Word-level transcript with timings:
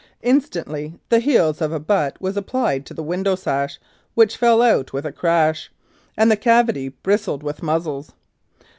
Instantly 0.23 0.95
the 1.09 1.19
heel 1.19 1.49
of 1.49 1.71
a 1.71 1.79
butt 1.79 2.17
vas 2.19 2.35
applied 2.35 2.87
to 2.87 2.93
the 2.95 3.03
window 3.03 3.35
sash, 3.35 3.79
which 4.15 4.35
fell 4.35 4.59
out 4.63 4.91
with 4.93 5.05
a 5.05 5.11
crash, 5.11 5.71
and 6.17 6.31
the 6.31 6.35
cavity 6.35 6.87
bristled 6.89 7.43
with 7.43 7.61
muzzles. 7.61 8.11